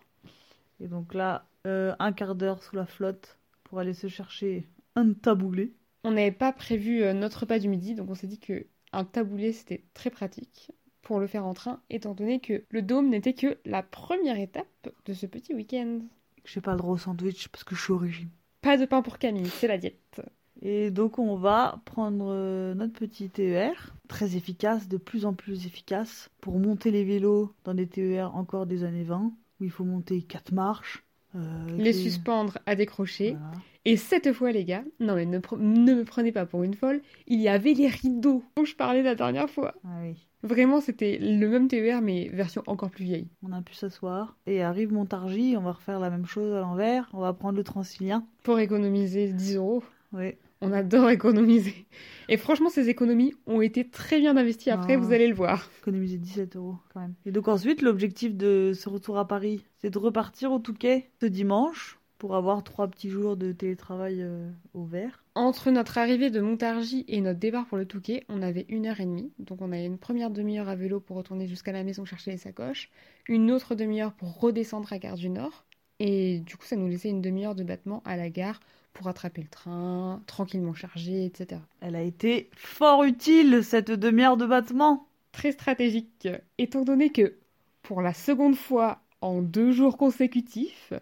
Et 0.80 0.88
donc 0.88 1.14
là, 1.14 1.46
euh, 1.68 1.94
un 2.00 2.12
quart 2.12 2.34
d'heure 2.34 2.64
sous 2.64 2.76
la 2.76 2.88
flotte 2.88 3.38
pour 3.66 3.78
aller 3.78 3.94
se 3.94 4.08
chercher 4.08 4.68
un 4.96 5.14
taboulé. 5.14 5.76
On 6.04 6.10
n'avait 6.14 6.32
pas 6.32 6.52
prévu 6.52 7.04
euh, 7.04 7.14
notre 7.14 7.42
repas 7.42 7.60
du 7.60 7.68
midi, 7.70 7.94
donc 7.94 8.10
on 8.10 8.16
s'est 8.16 8.26
dit 8.26 8.40
que 8.40 8.66
un 8.94 9.04
taboulé 9.06 9.54
c'était 9.54 9.84
très 9.94 10.10
pratique 10.10 10.72
pour 11.04 11.20
le 11.20 11.28
faire 11.28 11.46
en 11.46 11.54
train, 11.54 11.84
étant 11.92 12.16
donné 12.16 12.40
que 12.40 12.64
le 12.72 12.82
dôme 12.82 13.10
n'était 13.10 13.36
que 13.36 13.60
la 13.64 13.84
première 13.84 14.40
étape 14.40 14.90
de 15.06 15.14
ce 15.14 15.28
petit 15.28 15.54
week-end. 15.54 16.00
J'ai 16.46 16.62
pas 16.62 16.72
le 16.72 16.78
droit 16.80 16.94
au 16.96 16.98
sandwich 16.98 17.48
parce 17.50 17.64
que 17.64 17.76
je 17.76 17.82
suis 17.84 17.94
au 17.94 17.98
régime. 18.00 18.30
Pas 18.62 18.76
de 18.78 18.86
pain 18.88 19.04
pour 19.04 19.20
Camille, 19.20 19.50
c'est 19.50 19.68
la 19.68 19.78
diète. 19.78 20.22
Et 20.62 20.90
donc 20.92 21.20
on 21.20 21.36
va 21.36 21.82
prendre 21.86 22.28
euh, 22.30 22.74
notre 22.74 22.94
petit 22.94 23.30
TER, 23.30 23.96
très 24.08 24.36
efficace, 24.36 24.88
de 24.88 24.98
plus 24.98 25.26
en 25.26 25.34
plus 25.34 25.66
efficace, 25.66 26.30
pour 26.42 26.60
monter 26.60 26.92
les 26.92 27.04
vélos 27.04 27.54
dans 27.64 27.74
des 27.74 27.88
TER 27.88 28.36
encore 28.36 28.66
des 28.66 28.84
années 28.84 29.04
20, 29.04 29.32
où 29.60 29.64
il 29.64 29.72
faut 29.72 29.84
monter 29.86 30.22
quatre 30.24 30.52
marches. 30.52 31.04
euh, 31.36 31.68
Les 31.78 31.94
suspendre 31.94 32.58
à 32.66 32.76
décrocher. 32.76 33.32
Voilà. 33.32 33.52
Et 33.86 33.96
cette 33.96 34.34
fois, 34.34 34.52
les 34.52 34.66
gars, 34.66 34.84
non 35.00 35.16
mais 35.16 35.26
ne, 35.26 35.38
me 35.38 36.04
prenez 36.04 36.32
pas 36.34 36.46
pour 36.46 36.64
une 36.64 36.74
folle, 36.74 37.02
il 37.28 37.40
y 37.40 37.48
avait 37.48 37.74
les 37.74 37.88
rideaux 37.88 38.44
dont 38.58 38.66
je 38.66 38.76
parlais 38.76 39.04
la 39.04 39.16
dernière 39.16 39.50
fois. 39.50 39.76
Ah 39.86 40.00
oui. 40.02 40.28
Vraiment, 40.44 40.82
c'était 40.82 41.18
le 41.20 41.48
même 41.48 41.68
TER, 41.68 42.02
mais 42.02 42.30
version 42.30 42.64
encore 42.68 42.90
plus 42.92 43.06
vieille. 43.06 43.28
On 43.44 43.52
a 43.54 43.62
pu 43.62 43.74
s'asseoir. 43.74 44.36
Et 44.46 44.62
arrive 44.62 44.92
Montargis, 44.94 45.56
on 45.58 45.62
va 45.62 45.72
refaire 45.72 46.00
la 46.00 46.10
même 46.10 46.26
chose 46.26 46.54
à 46.54 46.60
l'envers. 46.60 47.10
On 47.14 47.22
va 47.22 47.34
prendre 47.34 47.58
le 47.58 47.64
Transilien. 47.64 48.26
Pour 48.44 48.60
économiser 48.60 49.32
10 49.34 49.56
euros. 49.56 49.84
Oui. 50.14 50.36
On 50.62 50.72
adore 50.72 51.10
économiser. 51.10 51.86
Et 52.30 52.38
franchement, 52.38 52.70
ces 52.70 52.90
économies 52.90 53.34
ont 53.46 53.62
été 53.62 53.88
très 53.90 54.20
bien 54.20 54.36
investies 54.38 54.70
après, 54.72 54.94
Ah. 54.96 54.98
vous 54.98 55.14
allez 55.14 55.28
le 55.28 55.36
voir. 55.36 55.70
Économiser 55.82 56.18
17 56.18 56.56
euros 56.56 56.76
quand 56.94 57.00
même. 57.02 57.14
Et 57.26 57.32
donc 57.32 57.48
ensuite, 57.48 57.82
l'objectif 57.82 58.36
de 58.36 58.72
ce 58.74 58.90
retour 58.90 59.18
à 59.18 59.28
Paris, 59.28 59.64
c'est 59.78 59.90
de 59.90 59.98
repartir 59.98 60.52
au 60.52 60.60
Touquet 60.60 61.10
ce 61.22 61.26
dimanche 61.28 62.00
pour 62.18 62.36
avoir 62.36 62.64
trois 62.64 62.88
petits 62.88 63.12
jours 63.12 63.38
de 63.38 63.52
télétravail 63.52 64.24
euh, 64.24 64.50
au 64.74 64.84
vert. 64.84 65.24
Entre 65.36 65.70
notre 65.70 66.00
arrivée 66.00 66.32
de 66.32 66.42
Montargis 66.42 67.06
et 67.08 67.22
notre 67.22 67.38
départ 67.40 67.68
pour 67.68 67.78
le 67.78 67.86
Touquet, 67.86 68.24
on 68.28 68.42
avait 68.42 68.66
une 68.70 68.88
heure 68.88 69.00
et 69.00 69.06
demie. 69.06 69.32
Donc 69.38 69.62
on 69.62 69.72
avait 69.72 69.86
une 69.86 70.00
première 70.00 70.32
demi-heure 70.32 70.68
à 70.68 70.76
vélo 70.76 71.00
pour 71.00 71.16
retourner 71.18 71.48
jusqu'à 71.48 71.72
la 71.72 71.84
maison 71.84 72.06
chercher 72.06 72.32
les 72.32 72.38
sacoches, 72.38 72.90
une 73.28 73.52
autre 73.52 73.76
demi-heure 73.76 74.14
pour 74.14 74.40
redescendre 74.40 74.92
à 74.92 74.98
Gare 74.98 75.16
du 75.18 75.30
Nord. 75.30 75.64
Et 76.00 76.40
du 76.40 76.58
coup, 76.58 76.66
ça 76.66 76.76
nous 76.76 76.88
laissait 76.88 77.10
une 77.10 77.22
demi-heure 77.22 77.56
de 77.56 77.64
battement 77.64 78.02
à 78.06 78.18
la 78.18 78.30
gare 78.30 78.60
pour 78.98 79.08
attraper 79.08 79.44
le 79.44 79.48
train, 79.48 80.24
tranquillement 80.26 80.74
chargé, 80.74 81.26
etc. 81.26 81.62
Elle 81.82 81.96
a 81.96 82.02
été 82.02 82.50
fort 82.56 83.04
utile 83.04 83.64
cette 83.64 83.92
demi-heure 83.92 84.38
de 84.38 84.48
battement. 84.48 85.08
Très 85.32 85.52
stratégique, 85.52 86.28
étant 86.58 86.84
donné 86.84 87.12
que 87.12 87.36
pour 87.84 88.02
la 88.02 88.14
seconde 88.14 88.56
fois 88.56 89.00
en 89.22 89.44
deux 89.44 89.72
jours 89.72 89.98
consécutifs, 89.98 90.94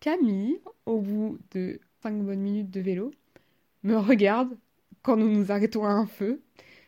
Camille, 0.00 0.58
au 0.86 1.00
bout 1.00 1.38
de 1.52 1.80
cinq 2.02 2.14
bonnes 2.14 2.40
minutes 2.40 2.70
de 2.70 2.80
vélo, 2.80 3.10
me 3.82 3.96
regarde 3.96 4.56
quand 5.02 5.16
nous 5.16 5.28
nous 5.30 5.52
arrêtons 5.52 5.84
à 5.84 5.90
un 5.90 6.06
feu. 6.06 6.40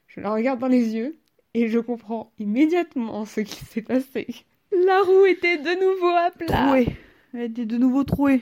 Je 0.07 0.21
la 0.21 0.33
regarde 0.33 0.59
dans 0.59 0.69
les 0.69 0.95
yeux 0.95 1.19
et 1.53 1.69
je 1.69 1.79
comprends 1.79 2.33
immédiatement 2.39 3.27
ce 3.27 3.43
qui 3.43 3.63
s'est 3.63 3.83
passé. 3.83 4.27
La 4.73 5.03
roue 5.03 5.27
était 5.27 5.59
de 5.59 5.79
nouveau 5.79 6.17
à 6.17 6.31
plat. 6.31 6.67
Trouée. 6.67 6.97
Elle 7.35 7.43
était 7.43 7.67
de 7.67 7.77
nouveau 7.77 8.05
trouée. 8.05 8.41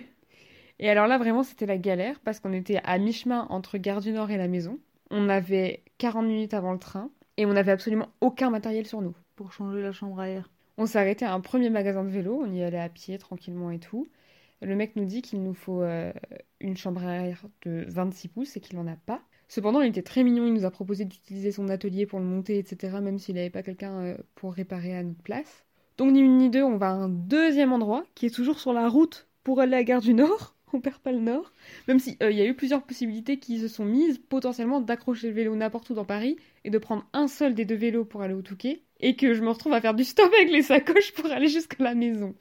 Et 0.78 0.90
alors 0.90 1.07
là, 1.07 1.19
vraiment, 1.19 1.43
c'était 1.43 1.66
la 1.66 1.78
galère 1.78 2.21
parce 2.21 2.40
qu'on 2.40 2.52
était 2.52 2.81
à 2.85 2.99
mi-chemin 2.99 3.47
entre 3.50 3.78
Gare 3.78 4.00
du 4.00 4.12
Nord 4.12 4.31
et 4.31 4.37
la 4.37 4.49
maison. 4.49 4.78
On 5.11 5.28
avait 5.28 5.83
40 5.99 6.26
minutes 6.26 6.54
avant 6.54 6.73
le 6.73 6.78
train 6.78 7.11
et 7.37 7.47
on 7.47 7.52
n'avait 7.52 7.73
absolument 7.73 8.09
aucun 8.21 8.50
matériel 8.50 8.87
sur 8.87 9.00
nous. 9.00 9.14
Pour 9.37 9.52
changer 9.52 9.83
la 9.83 9.93
chambre 9.93 10.21
à 10.21 10.28
air. 10.28 10.50
On 10.76 10.87
s'est 10.87 10.99
arrêté 10.99 11.25
à 11.25 11.33
un 11.33 11.40
premier 11.40 11.71
magasin 11.71 12.04
de 12.04 12.11
vélo, 12.11 12.43
on 12.45 12.52
y 12.52 12.62
allait 12.62 12.81
à 12.81 12.88
pied 12.88 13.16
tranquillement 13.19 13.71
et 13.71 13.78
tout. 13.78 14.09
Le 14.61 14.75
mec 14.75 14.97
nous 14.97 15.04
dit 15.04 15.23
qu'il 15.23 15.43
nous 15.43 15.54
faut 15.54 15.83
euh, 15.83 16.12
une 16.61 16.76
chambre 16.76 17.04
à 17.04 17.26
air 17.26 17.45
de 17.64 17.85
26 17.88 18.28
pouces 18.28 18.57
et 18.57 18.61
qu'il 18.61 18.76
n'en 18.78 18.87
a 18.87 18.97
pas. 18.97 19.23
Cependant, 19.49 19.83
il 19.83 19.88
était 19.88 20.02
très 20.02 20.25
mignon, 20.25 20.47
il 20.47 20.54
nous 20.54 20.64
a 20.64 20.71
proposé 20.71 21.04
d'utiliser 21.04 21.52
son 21.52 21.69
atelier 21.69 22.07
pour 22.07 22.19
le 22.19 22.25
monter, 22.25 22.59
etc., 22.59 22.97
même 23.00 23.19
s'il 23.19 23.37
n'avait 23.37 23.50
pas 23.50 23.62
quelqu'un 23.62 23.93
euh, 24.00 24.16
pour 24.35 24.54
réparer 24.54 24.97
à 24.97 25.02
notre 25.02 25.23
place. 25.23 25.64
Donc 25.97 26.12
ni 26.12 26.21
une 26.21 26.38
ni 26.38 26.50
deux, 26.50 26.62
on 26.62 26.76
va 26.76 26.88
à 26.88 26.95
un 26.95 27.09
deuxième 27.09 27.73
endroit 27.73 28.04
qui 28.14 28.26
est 28.26 28.35
toujours 28.35 28.59
sur 28.59 28.73
la 28.73 28.88
route 28.88 29.28
pour 29.45 29.61
aller 29.61 29.75
à 29.75 29.78
la 29.78 29.85
gare 29.85 30.00
du 30.00 30.14
Nord. 30.14 30.53
On 30.75 30.81
perd 30.81 30.99
pas 30.99 31.12
le 31.12 31.21
Nord. 31.21 31.52
Même 31.87 32.00
si 32.00 32.16
euh, 32.23 32.31
il 32.33 32.37
y 32.37 32.43
a 32.43 32.47
eu 32.47 32.54
plusieurs 32.54 32.83
possibilités 32.83 33.38
qui 33.38 33.59
se 33.61 33.69
sont 33.69 33.85
mises, 33.85 34.19
potentiellement 34.19 34.81
d'accrocher 34.81 35.28
le 35.28 35.35
vélo 35.35 35.54
n'importe 35.54 35.88
où 35.90 35.95
dans 35.95 36.04
Paris 36.04 36.37
et 36.64 36.71
de 36.71 36.78
prendre 36.78 37.07
un 37.12 37.28
seul 37.28 37.54
des 37.54 37.64
deux 37.64 37.76
vélos 37.76 38.04
pour 38.04 38.23
aller 38.23 38.35
au 38.35 38.43
Touquet. 38.43 38.83
Et 39.00 39.16
que 39.16 39.35
je 39.35 39.43
me 39.43 39.50
retrouve 39.50 39.73
à 39.73 39.81
faire 39.81 39.95
du 39.95 40.04
stop 40.04 40.33
avec 40.35 40.50
les 40.50 40.62
sacoches 40.62 41.12
pour 41.12 41.31
aller 41.31 41.49
jusqu'à 41.49 41.83
la 41.83 41.95
maison. 41.95 42.35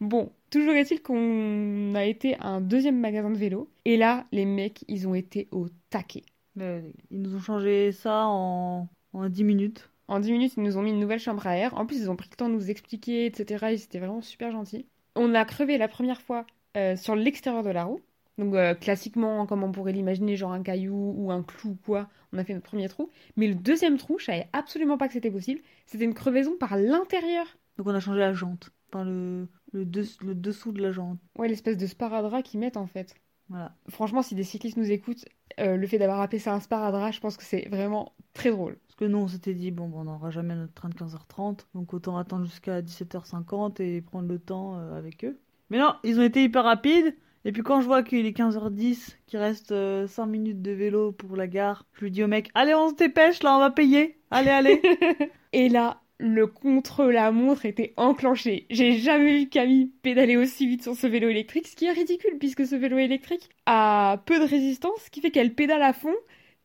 Bon, 0.00 0.32
toujours 0.50 0.74
est-il 0.74 1.02
qu'on 1.02 1.94
a 1.94 2.04
été 2.04 2.36
à 2.36 2.48
un 2.48 2.60
deuxième 2.60 2.98
magasin 3.00 3.30
de 3.30 3.38
vélo. 3.38 3.70
Et 3.84 3.96
là, 3.96 4.26
les 4.30 4.44
mecs, 4.44 4.84
ils 4.86 5.08
ont 5.08 5.14
été 5.14 5.48
au 5.50 5.66
taquet. 5.88 6.22
Mais 6.56 6.82
ils 7.10 7.22
nous 7.22 7.34
ont 7.34 7.40
changé 7.40 7.90
ça 7.92 8.26
en, 8.26 8.88
en 9.12 9.28
10 9.28 9.44
minutes. 9.44 9.90
En 10.08 10.20
10 10.20 10.32
minutes, 10.32 10.52
ils 10.56 10.62
nous 10.62 10.76
ont 10.76 10.82
mis 10.82 10.90
une 10.90 11.00
nouvelle 11.00 11.20
chambre 11.20 11.46
à 11.46 11.56
air. 11.56 11.74
En 11.74 11.86
plus, 11.86 11.98
ils 12.00 12.10
ont 12.10 12.16
pris 12.16 12.28
le 12.30 12.36
temps 12.36 12.48
de 12.48 12.54
nous 12.54 12.70
expliquer, 12.70 13.26
etc. 13.26 13.66
Ils 13.72 13.82
étaient 13.82 13.98
vraiment 13.98 14.22
super 14.22 14.50
gentils. 14.52 14.86
On 15.16 15.34
a 15.34 15.44
crevé 15.44 15.78
la 15.78 15.88
première 15.88 16.20
fois 16.20 16.46
euh, 16.76 16.96
sur 16.96 17.16
l'extérieur 17.16 17.62
de 17.62 17.70
la 17.70 17.84
roue. 17.84 18.00
Donc, 18.38 18.54
euh, 18.54 18.74
classiquement, 18.74 19.46
comme 19.46 19.62
on 19.64 19.72
pourrait 19.72 19.92
l'imaginer, 19.92 20.36
genre 20.36 20.52
un 20.52 20.62
caillou 20.62 21.14
ou 21.16 21.30
un 21.30 21.42
clou 21.42 21.70
ou 21.70 21.78
quoi, 21.84 22.08
on 22.32 22.38
a 22.38 22.44
fait 22.44 22.54
notre 22.54 22.66
premier 22.66 22.88
trou. 22.88 23.10
Mais 23.36 23.48
le 23.48 23.54
deuxième 23.54 23.98
trou, 23.98 24.18
je 24.18 24.26
savais 24.26 24.48
absolument 24.52 24.96
pas 24.98 25.08
que 25.08 25.12
c'était 25.14 25.30
possible. 25.30 25.60
C'était 25.86 26.04
une 26.04 26.14
crevaison 26.14 26.56
par 26.58 26.76
l'intérieur. 26.76 27.46
Donc 27.76 27.86
on 27.86 27.94
a 27.94 28.00
changé 28.00 28.20
la 28.20 28.32
jante. 28.32 28.70
Enfin, 28.88 29.04
le, 29.04 29.48
le, 29.72 29.84
des- 29.84 30.04
le 30.22 30.34
dessous 30.34 30.72
de 30.72 30.80
la 30.82 30.92
jante. 30.92 31.18
Ouais, 31.38 31.48
l'espèce 31.48 31.76
de 31.76 31.86
sparadrap 31.86 32.42
qu'ils 32.42 32.60
mettent 32.60 32.76
en 32.76 32.86
fait. 32.86 33.14
Voilà. 33.48 33.74
Franchement, 33.88 34.22
si 34.22 34.34
des 34.34 34.44
cyclistes 34.44 34.76
nous 34.76 34.90
écoutent, 34.90 35.24
euh, 35.58 35.76
le 35.76 35.86
fait 35.86 35.98
d'avoir 35.98 36.20
appelé 36.20 36.38
ça 36.38 36.54
un 36.54 36.60
sparadrap, 36.60 37.12
je 37.12 37.20
pense 37.20 37.36
que 37.36 37.42
c'est 37.44 37.68
vraiment 37.68 38.14
très 38.32 38.50
drôle. 38.50 38.78
Parce 38.86 38.96
que 38.96 39.04
nous, 39.06 39.18
on 39.18 39.28
s'était 39.28 39.54
dit, 39.54 39.70
bon, 39.72 39.88
bon, 39.88 40.00
on 40.00 40.04
n'aura 40.04 40.30
jamais 40.30 40.54
notre 40.54 40.72
train 40.74 40.88
de 40.88 40.94
15h30, 40.94 41.66
donc 41.74 41.92
autant 41.94 42.16
attendre 42.16 42.44
jusqu'à 42.46 42.80
17h50 42.82 43.80
et 43.80 44.00
prendre 44.02 44.28
le 44.28 44.38
temps 44.38 44.78
euh, 44.78 44.96
avec 44.96 45.24
eux. 45.24 45.38
Mais 45.70 45.78
non, 45.78 45.94
ils 46.04 46.18
ont 46.18 46.24
été 46.24 46.42
hyper 46.42 46.64
rapides. 46.64 47.14
Et 47.44 47.52
puis 47.52 47.62
quand 47.62 47.80
je 47.80 47.86
vois 47.86 48.02
qu'il 48.02 48.26
est 48.26 48.36
15h10, 48.36 49.16
qu'il 49.26 49.38
reste 49.38 49.74
5 50.06 50.26
minutes 50.26 50.60
de 50.60 50.72
vélo 50.72 51.12
pour 51.12 51.36
la 51.36 51.46
gare, 51.46 51.86
je 51.94 52.04
lui 52.04 52.10
dis 52.10 52.22
au 52.22 52.26
mec, 52.26 52.50
allez, 52.54 52.74
on 52.74 52.90
se 52.90 52.94
dépêche, 52.94 53.42
là, 53.42 53.56
on 53.56 53.60
va 53.60 53.70
payer. 53.70 54.18
Allez, 54.30 54.50
allez. 54.50 54.82
Et 55.52 55.70
là, 55.70 56.02
le 56.18 56.46
contre-la-montre 56.46 57.64
était 57.64 57.94
enclenché. 57.96 58.66
J'ai 58.68 58.98
jamais 58.98 59.38
vu 59.38 59.48
Camille 59.48 59.90
pédaler 60.02 60.36
aussi 60.36 60.66
vite 60.66 60.82
sur 60.82 60.94
ce 60.94 61.06
vélo 61.06 61.28
électrique, 61.28 61.66
ce 61.66 61.76
qui 61.76 61.86
est 61.86 61.92
ridicule 61.92 62.36
puisque 62.38 62.66
ce 62.66 62.76
vélo 62.76 62.98
électrique 62.98 63.48
a 63.64 64.22
peu 64.26 64.38
de 64.38 64.44
résistance, 64.44 65.00
ce 65.06 65.10
qui 65.10 65.22
fait 65.22 65.30
qu'elle 65.30 65.54
pédale 65.54 65.82
à 65.82 65.94
fond 65.94 66.14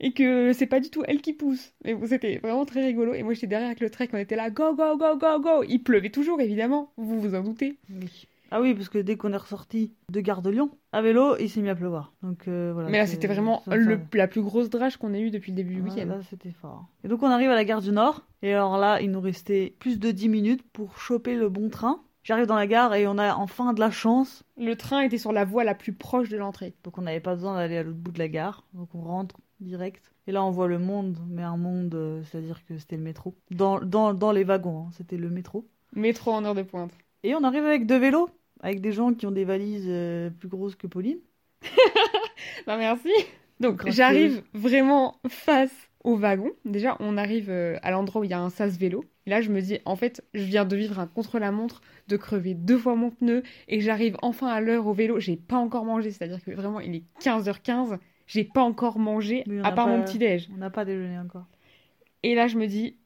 et 0.01 0.11
que 0.11 0.51
c'est 0.51 0.65
pas 0.65 0.81
du 0.81 0.89
tout 0.89 1.03
elle 1.07 1.21
qui 1.21 1.31
pousse. 1.31 1.71
Mais 1.85 1.93
bon, 1.93 2.05
c'était 2.05 2.37
vraiment 2.39 2.65
très 2.65 2.85
rigolo. 2.85 3.13
Et 3.13 3.23
moi, 3.23 3.33
j'étais 3.33 3.47
derrière 3.47 3.69
avec 3.69 3.79
le 3.79 3.89
trek, 3.89 4.09
on 4.11 4.17
était 4.17 4.35
là, 4.35 4.49
go, 4.49 4.75
go, 4.75 4.97
go, 4.97 5.15
go, 5.15 5.39
go. 5.39 5.63
Il 5.63 5.79
pleuvait 5.79 6.09
toujours, 6.09 6.41
évidemment. 6.41 6.91
Vous 6.97 7.21
vous 7.21 7.33
en 7.33 7.41
doutez. 7.41 7.77
Oui. 7.89 8.27
Ah 8.57 8.61
oui, 8.61 8.73
parce 8.73 8.87
que 8.87 8.97
dès 8.99 9.17
qu'on 9.17 9.33
est 9.33 9.37
ressorti 9.37 9.93
de 10.09 10.21
Gare 10.21 10.41
de 10.41 10.49
Lyon, 10.49 10.69
à 10.93 11.01
vélo, 11.01 11.35
il 11.41 11.49
s'est 11.49 11.59
mis 11.61 11.67
à 11.67 11.75
pleuvoir. 11.75 12.13
Donc 12.23 12.47
euh, 12.47 12.71
voilà. 12.73 12.87
Mais 12.89 12.99
là, 12.99 13.05
c'était 13.05 13.27
vraiment 13.27 13.61
le- 13.75 13.99
la 14.13 14.27
plus 14.29 14.41
grosse 14.41 14.69
drage 14.69 14.95
qu'on 14.95 15.13
ait 15.13 15.19
eue 15.19 15.29
depuis 15.29 15.51
le 15.51 15.57
début 15.57 15.75
du 15.75 15.81
week-end. 15.81 16.05
Là, 16.07 16.21
c'était 16.29 16.51
fort. 16.51 16.85
Et 17.03 17.09
donc, 17.09 17.21
on 17.21 17.27
arrive 17.29 17.49
à 17.49 17.55
la 17.55 17.65
gare 17.65 17.81
du 17.81 17.91
Nord. 17.91 18.21
Et 18.43 18.53
alors 18.53 18.77
là, 18.77 19.01
il 19.01 19.11
nous 19.11 19.19
restait 19.19 19.75
plus 19.79 19.99
de 19.99 20.09
10 20.11 20.29
minutes 20.29 20.63
pour 20.71 20.97
choper 20.97 21.35
le 21.35 21.49
bon 21.49 21.69
train. 21.69 21.99
J'arrive 22.23 22.45
dans 22.45 22.55
la 22.55 22.65
gare 22.65 22.93
et 22.95 23.07
on 23.07 23.17
a 23.17 23.35
enfin 23.35 23.73
de 23.73 23.79
la 23.81 23.91
chance. 23.91 24.43
Le 24.57 24.75
train 24.75 25.01
était 25.01 25.17
sur 25.17 25.33
la 25.33 25.43
voie 25.43 25.65
la 25.65 25.75
plus 25.75 25.91
proche 25.93 26.29
de 26.29 26.37
l'entrée. 26.37 26.75
Donc, 26.85 26.97
on 26.97 27.01
n'avait 27.01 27.19
pas 27.19 27.35
besoin 27.35 27.55
d'aller 27.55 27.75
à 27.77 27.83
l'autre 27.83 27.97
bout 27.99 28.11
de 28.13 28.19
la 28.19 28.29
gare. 28.29 28.63
Donc, 28.73 28.87
on 28.95 29.01
rentre 29.01 29.35
direct. 29.59 30.11
Et 30.27 30.31
là, 30.31 30.43
on 30.45 30.49
voit 30.49 30.67
le 30.67 30.79
monde, 30.79 31.17
mais 31.27 31.43
un 31.43 31.57
monde, 31.57 31.93
euh, 31.93 32.23
c'est-à-dire 32.23 32.61
que 32.65 32.77
c'était 32.77 32.95
le 32.97 33.03
métro. 33.03 33.35
Dans, 33.51 33.79
dans, 33.81 34.13
dans 34.13 34.31
les 34.31 34.43
wagons, 34.45 34.85
hein, 34.87 34.89
c'était 34.93 35.17
le 35.17 35.29
métro. 35.29 35.67
Métro 35.93 36.31
en 36.31 36.45
heure 36.45 36.55
de 36.55 36.63
pointe. 36.63 36.91
Et 37.23 37.35
on 37.35 37.43
arrive 37.43 37.63
avec 37.65 37.85
deux 37.85 37.97
vélos, 37.97 38.29
avec 38.61 38.81
des 38.81 38.91
gens 38.91 39.13
qui 39.13 39.25
ont 39.25 39.31
des 39.31 39.45
valises 39.45 39.85
euh, 39.87 40.29
plus 40.29 40.47
grosses 40.47 40.75
que 40.75 40.87
Pauline. 40.87 41.19
Bah 42.67 42.77
merci. 42.77 43.11
Donc 43.59 43.81
j'arrive 43.91 44.43
vraiment 44.53 45.19
face 45.27 45.73
au 46.03 46.15
wagon. 46.15 46.51
Déjà, 46.65 46.97
on 46.99 47.17
arrive 47.17 47.49
euh, 47.49 47.77
à 47.81 47.91
l'endroit 47.91 48.21
où 48.21 48.23
il 48.23 48.29
y 48.29 48.33
a 48.33 48.39
un 48.39 48.49
sas 48.49 48.77
vélo. 48.77 49.03
Et 49.25 49.29
là, 49.29 49.41
je 49.41 49.49
me 49.51 49.61
dis, 49.61 49.79
en 49.85 49.95
fait, 49.95 50.23
je 50.33 50.43
viens 50.43 50.65
de 50.65 50.75
vivre 50.75 50.99
un 50.99 51.07
contre-la-montre, 51.07 51.81
de 52.07 52.17
crever 52.17 52.53
deux 52.53 52.77
fois 52.77 52.95
mon 52.95 53.09
pneu, 53.09 53.41
et 53.67 53.81
j'arrive 53.81 54.15
enfin 54.21 54.47
à 54.47 54.61
l'heure 54.61 54.85
au 54.87 54.93
vélo. 54.93 55.19
J'ai 55.19 55.35
pas 55.35 55.57
encore 55.57 55.83
mangé, 55.85 56.11
c'est-à-dire 56.11 56.43
que 56.43 56.51
vraiment, 56.51 56.79
il 56.79 56.95
est 56.95 57.03
15h15. 57.21 57.97
J'ai 58.27 58.43
pas 58.43 58.61
encore 58.61 58.99
mangé, 58.99 59.43
à 59.63 59.71
part 59.71 59.85
pas- 59.85 59.97
mon 59.97 60.03
petit-déj. 60.03 60.49
On 60.53 60.57
n'a 60.57 60.69
pas 60.69 60.85
déjeuné 60.85 61.17
encore. 61.17 61.45
Et 62.23 62.35
là, 62.35 62.47
je 62.47 62.57
me 62.57 62.67
dis, 62.67 62.97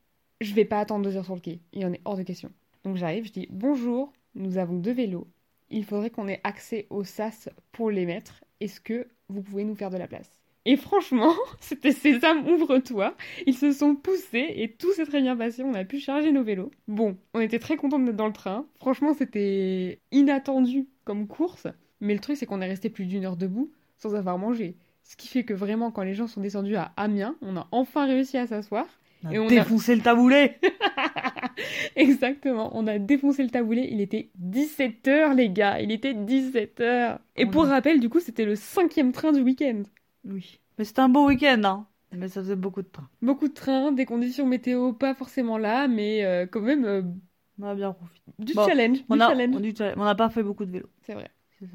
je 0.42 0.54
vais 0.54 0.66
pas 0.66 0.80
attendre 0.80 1.04
deux 1.06 1.16
heures 1.18 1.26
sur 1.26 1.36
le 1.36 1.42
quai. 1.42 1.60
Il 1.74 1.86
en 1.86 1.94
est 1.94 2.02
hors 2.06 2.18
de 2.18 2.24
question. 2.24 2.52
Donc 2.84 2.96
j'arrive, 2.98 3.26
je 3.26 3.32
dis, 3.32 3.48
bonjour, 3.50 4.12
nous 4.36 4.58
avons 4.58 4.76
deux 4.76 4.94
vélos. 4.94 5.28
Il 5.72 5.86
faudrait 5.86 6.10
qu'on 6.10 6.28
ait 6.28 6.42
accès 6.44 6.88
au 6.90 7.04
sas 7.04 7.50
pour 7.72 7.92
les 7.92 8.06
mettre. 8.06 8.44
Est-ce 8.60 8.82
que 8.82 9.08
vous 9.30 9.42
pouvez 9.42 9.64
nous 9.64 9.76
faire 9.76 9.90
de 9.90 9.98
la 9.98 10.08
place? 10.08 10.40
Et 10.66 10.76
franchement, 10.76 11.34
c'était 11.60 11.92
Sésame, 11.92 12.48
ouvre-toi. 12.48 13.16
Ils 13.46 13.56
se 13.56 13.72
sont 13.72 13.96
poussés 13.96 14.54
et 14.56 14.72
tout 14.72 14.92
s'est 14.94 15.06
très 15.06 15.22
bien 15.22 15.36
passé. 15.36 15.64
On 15.64 15.74
a 15.74 15.86
pu 15.86 16.00
charger 16.00 16.32
nos 16.32 16.44
vélos. 16.44 16.72
Bon, 16.88 17.18
on 17.34 17.40
était 17.40 17.60
très 17.60 17.78
contents 17.78 18.00
d'être 18.00 18.16
dans 18.16 18.28
le 18.28 18.34
train. 18.34 18.66
Franchement, 18.80 19.14
c'était 19.14 20.00
inattendu 20.12 20.88
comme 21.06 21.28
course. 21.28 21.68
Mais 22.02 22.14
le 22.14 22.20
truc, 22.20 22.38
c'est 22.38 22.46
qu'on 22.46 22.62
est 22.62 22.68
resté 22.68 22.90
plus 22.90 23.06
d'une 23.06 23.26
heure 23.26 23.38
debout 23.38 23.72
sans 23.98 24.16
avoir 24.16 24.38
mangé. 24.38 24.76
Ce 25.04 25.16
qui 25.16 25.28
fait 25.28 25.44
que 25.44 25.54
vraiment, 25.54 25.92
quand 25.92 26.04
les 26.04 26.14
gens 26.14 26.28
sont 26.28 26.42
descendus 26.42 26.76
à 26.76 26.94
Amiens, 26.96 27.36
on 27.42 27.58
a 27.58 27.68
enfin 27.72 28.06
réussi 28.06 28.38
à 28.38 28.46
s'asseoir. 28.46 28.86
On 29.24 29.28
a 29.30 29.34
Et 29.34 29.40
on 29.40 29.46
a- 29.46 29.50
défoncé 29.50 29.96
le 29.96 30.02
taboulet 30.02 30.60
Exactement, 31.96 32.70
on 32.74 32.88
a 32.88 33.00
défoncé 33.00 33.44
le 33.44 33.50
taboulet, 33.50 33.88
il 33.92 34.02
était 34.02 34.30
17h 34.42 35.36
les 35.36 35.50
gars, 35.50 35.80
il 35.82 35.92
était 35.92 36.14
17h. 36.14 37.18
Et 37.36 37.46
pour 37.46 37.66
rappel, 37.66 38.00
du 38.00 38.10
coup, 38.10 38.20
c'était 38.20 38.46
le 38.46 38.56
cinquième 38.56 39.12
train 39.12 39.32
du 39.32 39.42
week-end. 39.42 39.84
Oui. 40.26 40.60
Mais 40.78 40.86
c'était 40.86 41.02
un 41.02 41.10
beau 41.10 41.28
week-end, 41.28 41.62
hein. 41.64 41.86
Mais 42.16 42.28
ça 42.28 42.42
faisait 42.42 42.56
beaucoup 42.56 42.82
de 42.82 42.88
train. 42.88 43.08
Beaucoup 43.22 43.48
de 43.48 43.54
trains, 43.54 43.92
des 43.92 44.06
conditions 44.06 44.46
météo 44.48 44.94
pas 44.94 45.14
forcément 45.14 45.58
là, 45.58 45.88
mais 45.88 46.24
euh, 46.26 46.48
quand 46.48 46.62
même 46.62 46.86
euh, 46.86 47.02
On 47.62 47.66
a 47.66 47.76
bien 47.76 47.92
profité. 47.94 48.32
du 48.40 48.54
Bon, 48.54 48.66
challenge, 48.66 49.04
On 49.10 49.16
du 49.16 49.22
a, 49.22 49.28
challenge. 49.28 49.56
on, 49.98 50.04
n'a 50.06 50.16
pas 50.16 50.30
fait 50.30 50.42
beaucoup 50.44 50.66
de 50.66 50.72
vélo. 50.72 50.88
C'est 51.04 51.14
vrai. 51.14 51.30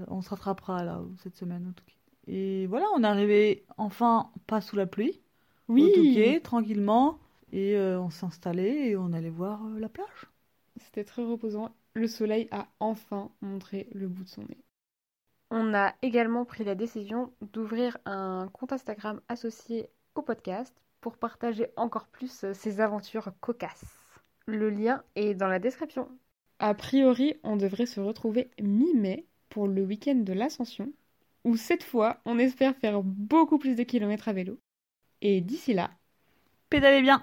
On 0.08 0.22
se 0.22 0.30
rattrapera 0.30 0.82
là 0.82 1.00
cette 1.22 1.36
semaine 1.36 1.66
au 1.68 1.72
Touquet. 1.72 1.94
Et 2.26 2.66
voilà, 2.66 2.86
on 2.96 3.04
est 3.04 3.06
arrivé 3.06 3.64
enfin 3.76 4.30
pas 4.46 4.60
sous 4.62 4.76
la 4.76 4.86
pluie, 4.86 5.20
Oui, 5.68 5.84
au 5.84 5.94
Touquet, 5.94 6.40
tranquillement. 6.40 7.18
Et 7.54 7.76
euh, 7.76 8.00
on 8.00 8.10
s'est 8.10 8.26
installé 8.26 8.64
et 8.64 8.96
on 8.96 9.12
allait 9.12 9.30
voir 9.30 9.64
euh, 9.64 9.78
la 9.78 9.88
plage. 9.88 10.26
c'était 10.76 11.04
très 11.04 11.22
reposant. 11.22 11.72
Le 11.94 12.08
soleil 12.08 12.48
a 12.50 12.66
enfin 12.80 13.30
montré 13.42 13.88
le 13.94 14.08
bout 14.08 14.24
de 14.24 14.28
son 14.28 14.42
nez. 14.42 14.58
On 15.52 15.72
a 15.72 15.94
également 16.02 16.44
pris 16.44 16.64
la 16.64 16.74
décision 16.74 17.32
d'ouvrir 17.52 17.96
un 18.06 18.48
compte 18.52 18.72
Instagram 18.72 19.20
associé 19.28 19.88
au 20.16 20.22
podcast 20.22 20.74
pour 21.00 21.16
partager 21.16 21.68
encore 21.76 22.08
plus 22.08 22.42
euh, 22.42 22.54
ces 22.54 22.80
aventures 22.80 23.32
cocasses. 23.38 24.00
Le 24.46 24.68
lien 24.68 25.04
est 25.14 25.34
dans 25.34 25.46
la 25.46 25.60
description. 25.60 26.08
A 26.58 26.74
priori, 26.74 27.36
on 27.44 27.56
devrait 27.56 27.86
se 27.86 28.00
retrouver 28.00 28.50
mi-mai 28.60 29.26
pour 29.48 29.68
le 29.68 29.84
week-end 29.84 30.16
de 30.16 30.32
l'Ascension, 30.32 30.92
où 31.44 31.56
cette 31.56 31.84
fois, 31.84 32.20
on 32.24 32.36
espère 32.36 32.74
faire 32.74 33.00
beaucoup 33.04 33.58
plus 33.58 33.76
de 33.76 33.84
kilomètres 33.84 34.26
à 34.26 34.32
vélo. 34.32 34.58
Et 35.20 35.40
d'ici 35.40 35.72
là, 35.72 35.92
Pédalez 36.74 37.02
bien 37.02 37.22